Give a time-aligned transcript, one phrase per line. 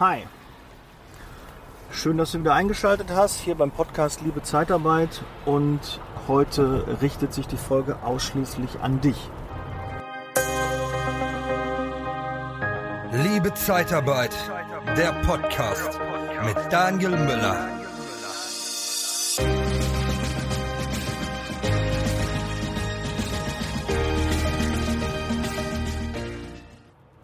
[0.00, 0.24] Hi.
[1.92, 7.46] Schön, dass du wieder eingeschaltet hast hier beim Podcast Liebe Zeitarbeit und heute richtet sich
[7.46, 9.30] die Folge ausschließlich an dich.
[13.12, 14.34] Liebe Zeitarbeit,
[14.96, 16.00] der Podcast
[16.44, 17.68] mit Daniel Müller.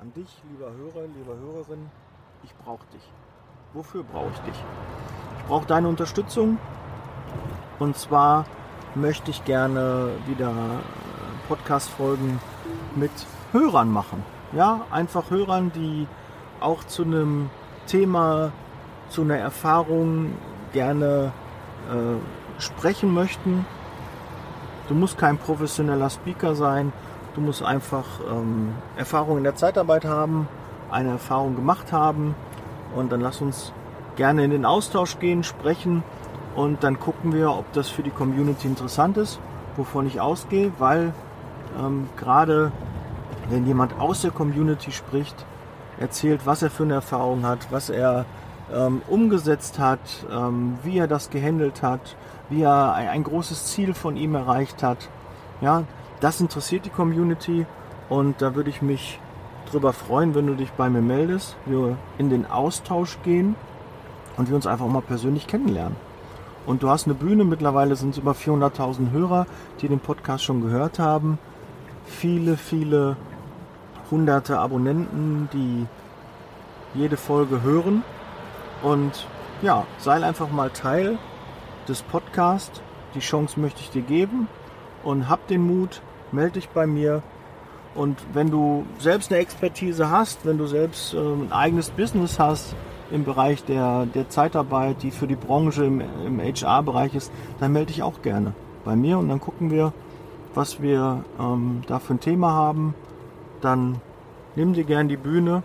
[0.00, 1.90] An dich, lieber Hörer, lieber Hörerin,
[2.44, 3.02] ich brauche dich.
[3.74, 4.64] Wofür brauche ich dich?
[5.38, 6.58] Ich brauche deine Unterstützung.
[7.78, 8.44] Und zwar
[8.94, 12.40] möchte ich gerne wieder äh, Podcast-Folgen
[12.94, 13.10] mit
[13.52, 14.24] Hörern machen.
[14.52, 16.06] Ja, einfach Hörern, die
[16.60, 17.50] auch zu einem
[17.86, 18.52] Thema,
[19.08, 20.32] zu einer Erfahrung
[20.72, 21.32] gerne
[21.90, 23.66] äh, sprechen möchten.
[24.88, 26.92] Du musst kein professioneller Speaker sein.
[27.34, 30.48] Du musst einfach ähm, Erfahrung in der Zeitarbeit haben,
[30.90, 32.34] eine Erfahrung gemacht haben.
[32.94, 33.72] Und dann lass uns
[34.16, 36.02] gerne in den Austausch gehen, sprechen
[36.54, 39.40] und dann gucken wir, ob das für die Community interessant ist,
[39.76, 41.12] wovon ich ausgehe, weil
[41.78, 42.72] ähm, gerade
[43.48, 45.46] wenn jemand aus der Community spricht,
[45.98, 48.24] erzählt, was er für eine Erfahrung hat, was er
[48.72, 50.00] ähm, umgesetzt hat,
[50.30, 52.16] ähm, wie er das gehandelt hat,
[52.48, 55.08] wie er ein, ein, großes Ziel von ihm erreicht hat.
[55.60, 55.84] Ja,
[56.20, 57.66] das interessiert die Community
[58.08, 59.20] und da würde ich mich
[59.70, 63.54] drüber freuen, wenn du dich bei mir meldest, wir in den Austausch gehen
[64.36, 65.96] und wir uns einfach mal persönlich kennenlernen.
[66.66, 69.46] Und du hast eine Bühne, mittlerweile sind es über 400.000 Hörer,
[69.80, 71.38] die den Podcast schon gehört haben.
[72.06, 73.16] Viele, viele
[74.10, 75.86] hunderte Abonnenten, die
[76.94, 78.04] jede Folge hören.
[78.82, 79.26] Und
[79.62, 81.18] ja, sei einfach mal Teil
[81.88, 82.80] des Podcasts.
[83.14, 84.48] Die Chance möchte ich dir geben.
[85.02, 87.22] Und hab den Mut, melde dich bei mir.
[87.94, 92.74] Und wenn du selbst eine Expertise hast, wenn du selbst äh, ein eigenes Business hast,
[93.12, 97.30] im Bereich der, der Zeitarbeit, die für die Branche im, im HR-Bereich ist,
[97.60, 99.92] dann melde ich auch gerne bei mir und dann gucken wir,
[100.54, 102.94] was wir ähm, da für ein Thema haben.
[103.60, 104.00] Dann
[104.56, 105.62] nimm dir gern die Bühne,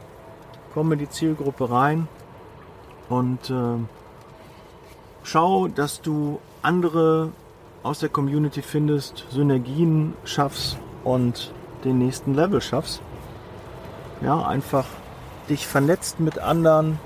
[0.74, 2.07] komm in die Zielgruppe rein
[3.09, 3.78] und äh,
[5.24, 7.30] schau, dass du andere
[7.84, 11.53] aus der Community findest, Synergien schaffst und
[11.84, 13.02] den nächsten Level schaffst.
[14.22, 14.86] Ja, einfach
[15.50, 17.00] dich vernetzt mit anderen,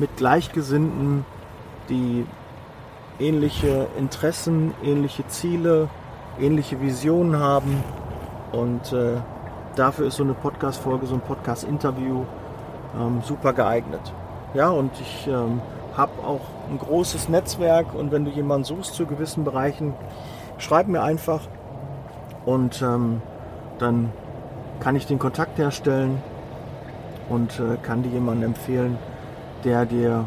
[0.00, 1.24] mit Gleichgesinnten,
[1.88, 2.26] die
[3.20, 5.88] ähnliche Interessen, ähnliche Ziele,
[6.40, 7.84] ähnliche Visionen haben.
[8.50, 9.18] Und äh,
[9.76, 12.24] dafür ist so eine Podcast-Folge, so ein Podcast-Interview
[12.98, 14.12] ähm, super geeignet.
[14.54, 15.60] Ja, und ich ähm,
[15.96, 16.40] habe auch
[16.70, 19.94] ein großes Netzwerk und wenn du jemanden suchst zu gewissen Bereichen,
[20.58, 21.42] schreib mir einfach
[22.46, 23.22] und ähm,
[23.78, 24.12] dann
[24.80, 26.22] kann ich den Kontakt herstellen
[27.28, 28.98] und äh, kann dir jemanden empfehlen,
[29.64, 30.26] der dir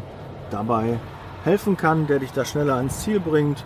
[0.50, 0.98] dabei
[1.44, 3.64] helfen kann, der dich da schneller ans Ziel bringt.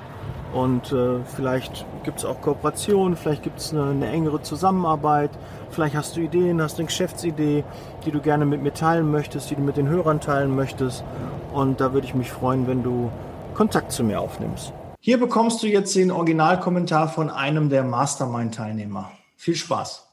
[0.53, 5.31] Und äh, vielleicht gibt es auch Kooperationen, vielleicht gibt es eine, eine, engere Zusammenarbeit,
[5.71, 7.65] vielleicht hast du Ideen, hast eine Geschäftsidee,
[8.07, 11.05] die du gerne mit mir teilen möchtest, die du mit den Hörern teilen möchtest.
[11.53, 13.11] Und da würde ich mich freuen, wenn du
[13.55, 14.73] Kontakt zu mir aufnimmst.
[15.01, 19.11] Hier bekommst du jetzt den Originalkommentar von einem der Mastermind-Teilnehmer.
[19.37, 20.08] Viel Spaß!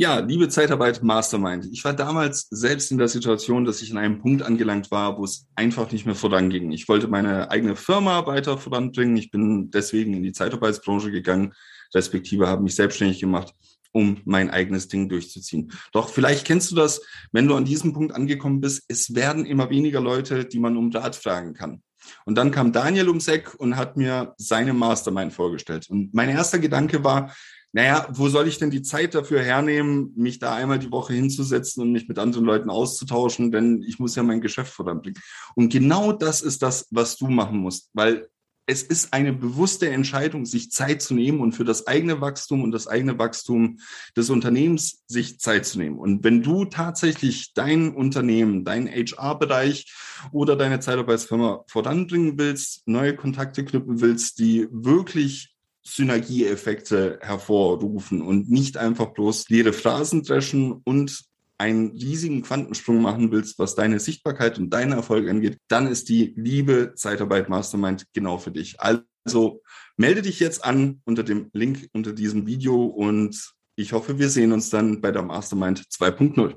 [0.00, 1.68] Ja, liebe Zeitarbeit Mastermind.
[1.72, 5.24] Ich war damals selbst in der Situation, dass ich an einem Punkt angelangt war, wo
[5.24, 6.72] es einfach nicht mehr voranging.
[6.72, 9.18] Ich wollte meine eigene Firma weiter voranbringen.
[9.18, 11.52] Ich bin deswegen in die Zeitarbeitsbranche gegangen,
[11.94, 13.54] respektive habe mich selbstständig gemacht,
[13.92, 15.70] um mein eigenes Ding durchzuziehen.
[15.92, 18.84] Doch vielleicht kennst du das, wenn du an diesem Punkt angekommen bist.
[18.88, 21.82] Es werden immer weniger Leute, die man um Rat fragen kann.
[22.24, 25.90] Und dann kam Daniel ums Eck und hat mir seine Mastermind vorgestellt.
[25.90, 27.34] Und mein erster Gedanke war,
[27.72, 31.82] naja, wo soll ich denn die Zeit dafür hernehmen, mich da einmal die Woche hinzusetzen
[31.82, 35.20] und mich mit anderen Leuten auszutauschen, denn ich muss ja mein Geschäft voranbringen.
[35.54, 38.28] Und genau das ist das, was du machen musst, weil
[38.66, 42.70] es ist eine bewusste Entscheidung, sich Zeit zu nehmen und für das eigene Wachstum und
[42.70, 43.80] das eigene Wachstum
[44.16, 45.98] des Unternehmens sich Zeit zu nehmen.
[45.98, 49.92] Und wenn du tatsächlich dein Unternehmen, deinen HR-Bereich
[50.30, 55.56] oder deine Zeitarbeitsfirma voranbringen willst, neue Kontakte knüpfen willst, die wirklich
[55.90, 61.24] Synergieeffekte hervorrufen und nicht einfach bloß leere Phrasen dreschen und
[61.58, 66.32] einen riesigen Quantensprung machen willst, was deine Sichtbarkeit und deine Erfolge angeht, dann ist die
[66.36, 68.78] liebe Zeitarbeit Mastermind genau für dich.
[68.80, 69.60] Also
[69.98, 74.52] melde dich jetzt an unter dem Link unter diesem Video und ich hoffe, wir sehen
[74.52, 76.54] uns dann bei der Mastermind 2.0.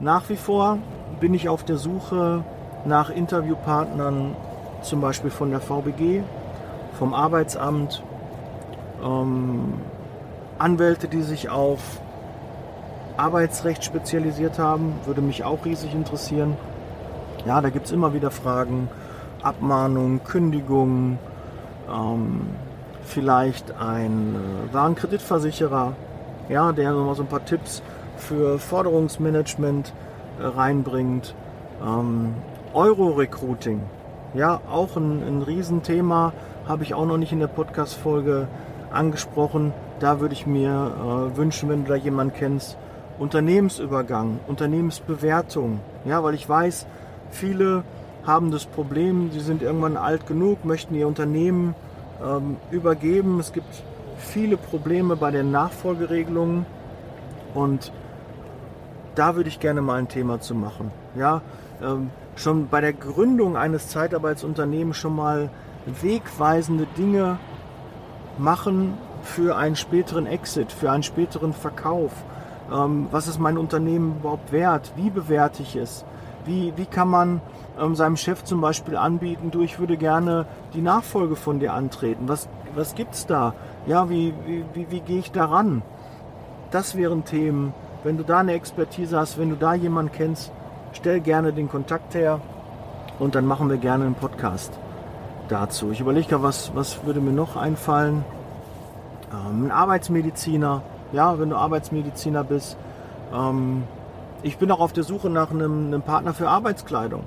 [0.00, 0.82] Nach wie vor
[1.20, 2.44] bin ich auf der Suche
[2.86, 4.36] nach Interviewpartnern,
[4.82, 6.22] zum Beispiel von der VBG,
[6.98, 8.02] vom Arbeitsamt,
[9.04, 9.74] ähm,
[10.58, 11.80] Anwälte, die sich auf
[13.16, 16.56] Arbeitsrecht spezialisiert haben, würde mich auch riesig interessieren.
[17.46, 18.88] Ja, da gibt es immer wieder Fragen,
[19.42, 21.18] Abmahnungen, Kündigungen,
[21.88, 22.46] ähm,
[23.02, 25.92] vielleicht ein äh, Warenkreditversicherer,
[26.48, 27.82] ja, der nochmal so ein paar Tipps
[28.16, 29.92] für Forderungsmanagement
[30.40, 31.34] äh, reinbringt.
[31.84, 32.34] Ähm,
[32.72, 33.82] Euro-Recruiting,
[34.34, 36.32] ja, auch ein, ein Riesenthema,
[36.66, 38.48] habe ich auch noch nicht in der Podcast-Folge
[38.94, 39.72] angesprochen.
[40.00, 40.70] Da würde ich mir
[41.32, 42.76] äh, wünschen, wenn du da jemanden kennst,
[43.18, 45.80] Unternehmensübergang, Unternehmensbewertung.
[46.04, 46.86] Ja, weil ich weiß,
[47.30, 47.84] viele
[48.26, 51.74] haben das Problem, sie sind irgendwann alt genug, möchten ihr Unternehmen
[52.24, 53.38] ähm, übergeben.
[53.38, 53.82] Es gibt
[54.18, 56.66] viele Probleme bei den Nachfolgeregelungen
[57.54, 57.92] und
[59.14, 60.90] da würde ich gerne mal ein Thema zu machen.
[61.16, 61.42] Ja,
[61.82, 65.50] ähm, schon bei der Gründung eines Zeitarbeitsunternehmens schon mal
[66.02, 67.38] wegweisende Dinge
[68.38, 72.12] machen für einen späteren Exit, für einen späteren Verkauf.
[72.72, 74.92] Ähm, was ist mein Unternehmen überhaupt wert?
[74.96, 76.04] Wie bewerte ich es?
[76.44, 77.40] Wie, wie kann man
[77.80, 82.28] ähm, seinem Chef zum Beispiel anbieten, du, ich würde gerne die Nachfolge von dir antreten.
[82.28, 83.54] Was, was es da?
[83.86, 85.82] Ja, wie, wie, wie, wie gehe ich daran?
[86.70, 87.72] Das wären Themen.
[88.02, 90.52] Wenn du da eine Expertise hast, wenn du da jemanden kennst,
[90.92, 92.40] stell gerne den Kontakt her
[93.18, 94.78] und dann machen wir gerne einen Podcast
[95.48, 95.90] dazu.
[95.90, 98.24] Ich überlege gerade, was, was würde mir noch einfallen?
[99.32, 100.82] Ähm, ein Arbeitsmediziner,
[101.12, 102.76] ja, wenn du Arbeitsmediziner bist.
[103.32, 103.84] Ähm,
[104.42, 107.22] ich bin auch auf der Suche nach einem, einem Partner für Arbeitskleidung.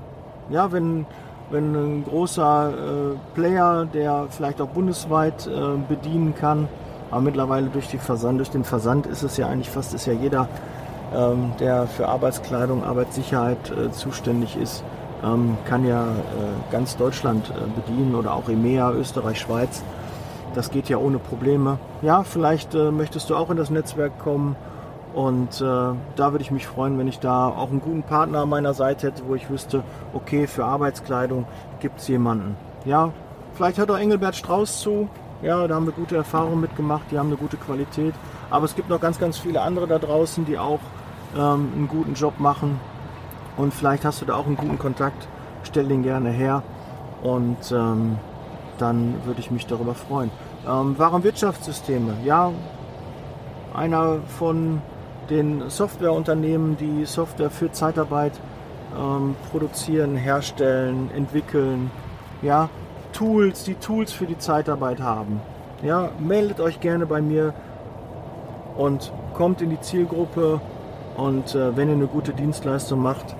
[0.50, 1.06] Ja, wenn,
[1.50, 6.68] wenn ein großer äh, Player, der vielleicht auch bundesweit äh, bedienen kann,
[7.10, 10.14] aber mittlerweile durch, die Versand, durch den Versand ist es ja eigentlich fast ist ja
[10.14, 10.48] jeder,
[11.16, 14.84] ähm, der für Arbeitskleidung, Arbeitssicherheit äh, zuständig ist,
[15.22, 19.84] kann ja äh, ganz Deutschland äh, bedienen oder auch EMEA, Österreich, Schweiz.
[20.54, 21.80] Das geht ja ohne Probleme.
[22.02, 24.56] Ja, vielleicht äh, möchtest du auch in das Netzwerk kommen
[25.14, 28.50] und äh, da würde ich mich freuen, wenn ich da auch einen guten Partner an
[28.50, 29.84] meiner Seite hätte, wo ich wüsste,
[30.14, 31.46] okay, für Arbeitskleidung
[31.80, 32.56] gibt es jemanden.
[32.86, 33.12] Ja,
[33.56, 35.10] vielleicht hört auch Engelbert Strauß zu.
[35.42, 38.14] Ja, da haben wir gute Erfahrungen mitgemacht, die haben eine gute Qualität.
[38.50, 40.80] Aber es gibt noch ganz, ganz viele andere da draußen, die auch
[41.36, 42.80] ähm, einen guten Job machen.
[43.57, 45.27] Und vielleicht hast du da auch einen guten Kontakt.
[45.63, 46.63] Stell den gerne her.
[47.24, 48.18] Und ähm,
[48.77, 50.30] dann würde ich mich darüber freuen.
[50.68, 52.13] Ähm, Warenwirtschaftssysteme.
[52.24, 52.51] Ja,
[53.74, 54.81] einer von
[55.30, 58.33] den Softwareunternehmen, die Software für Zeitarbeit
[58.98, 61.92] ähm, produzieren, herstellen, entwickeln,
[62.42, 62.69] ja,
[63.13, 65.42] Tools, die Tools für die Zeitarbeit haben.
[65.83, 67.54] Ja, meldet euch gerne bei mir
[68.77, 70.62] und kommt in die Zielgruppe
[71.18, 73.36] und äh, wenn ihr eine gute Dienstleistung macht,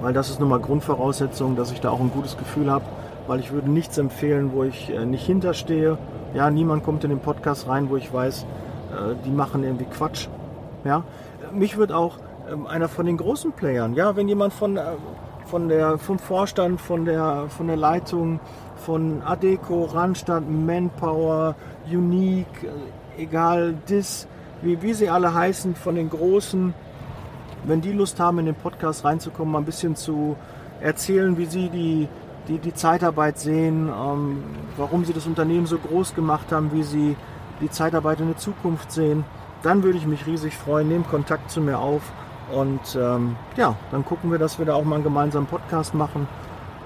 [0.00, 2.84] weil das ist nun mal Grundvoraussetzung, dass ich da auch ein gutes Gefühl habe,
[3.26, 5.98] weil ich würde nichts empfehlen, wo ich äh, nicht hinterstehe.
[6.34, 10.28] Ja, niemand kommt in den Podcast rein, wo ich weiß, äh, die machen irgendwie Quatsch.
[10.84, 11.02] Ja,
[11.52, 12.18] mich wird auch
[12.50, 14.82] ähm, einer von den großen Playern, ja, wenn jemand von, äh,
[15.46, 18.40] von der, vom Vorstand, von der, von der Leitung,
[18.76, 21.54] von Adeco, Randstadt, Manpower,
[21.90, 22.46] Unique,
[23.18, 24.28] egal, DIS,
[24.62, 26.74] wie, wie sie alle heißen, von den großen,
[27.68, 30.36] wenn die Lust haben, in den Podcast reinzukommen, mal ein bisschen zu
[30.80, 32.08] erzählen, wie sie die,
[32.48, 34.42] die, die Zeitarbeit sehen, ähm,
[34.76, 37.16] warum sie das Unternehmen so groß gemacht haben, wie sie
[37.60, 39.24] die Zeitarbeit in der Zukunft sehen
[39.62, 40.88] dann würde ich mich riesig freuen.
[40.88, 42.02] Nehmt Kontakt zu mir auf
[42.52, 46.26] und ähm, ja, dann gucken wir, dass wir da auch mal einen gemeinsamen Podcast machen.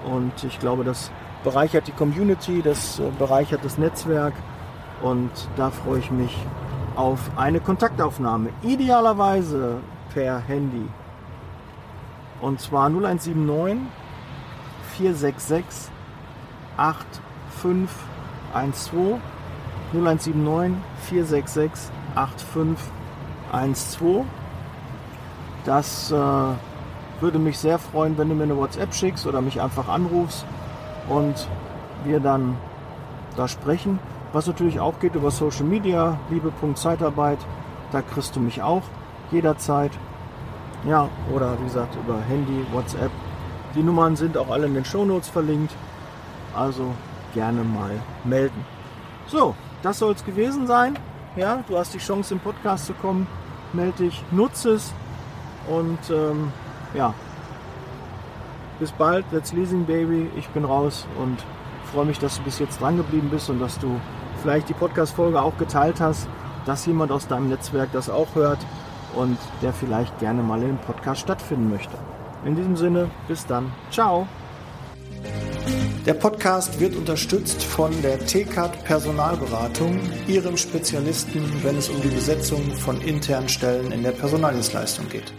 [0.05, 1.11] Und ich glaube, das
[1.43, 4.33] bereichert die Community, das äh, bereichert das Netzwerk
[5.01, 6.37] und da freue ich mich
[6.95, 8.49] auf eine Kontaktaufnahme.
[8.61, 9.77] Idealerweise
[10.13, 10.87] per Handy.
[12.41, 13.79] Und zwar 0179
[14.97, 15.89] 466
[16.77, 19.19] 8512
[19.93, 20.77] 0179
[21.09, 24.25] 466 8512.
[25.65, 26.15] Das äh,
[27.21, 30.45] würde mich sehr freuen, wenn du mir eine WhatsApp schickst oder mich einfach anrufst
[31.07, 31.47] und
[32.03, 32.57] wir dann
[33.37, 33.99] da sprechen.
[34.33, 37.39] Was natürlich auch geht über Social Media, liebe.zeitarbeit,
[37.91, 38.83] da kriegst du mich auch
[39.33, 39.91] jederzeit.
[40.87, 43.11] Ja, oder wie gesagt über Handy, WhatsApp.
[43.75, 45.73] Die Nummern sind auch alle in den Shownotes verlinkt.
[46.55, 46.93] Also
[47.33, 48.65] gerne mal melden.
[49.27, 50.97] So, das soll es gewesen sein.
[51.35, 53.27] Ja, du hast die Chance im Podcast zu kommen.
[53.71, 54.93] Melde dich, nutze es
[55.67, 56.51] und ähm,
[56.93, 57.13] ja,
[58.79, 59.25] bis bald.
[59.31, 60.29] Let's Leasing Baby.
[60.35, 61.43] Ich bin raus und
[61.91, 63.99] freue mich, dass du bis jetzt dran geblieben bist und dass du
[64.41, 66.27] vielleicht die Podcast-Folge auch geteilt hast,
[66.65, 68.59] dass jemand aus deinem Netzwerk das auch hört
[69.15, 71.97] und der vielleicht gerne mal dem Podcast stattfinden möchte.
[72.45, 73.71] In diesem Sinne, bis dann.
[73.91, 74.27] Ciao.
[76.05, 82.61] Der Podcast wird unterstützt von der TCAT Personalberatung, ihrem Spezialisten, wenn es um die Besetzung
[82.75, 85.33] von internen Stellen in der Personaldienstleistung geht.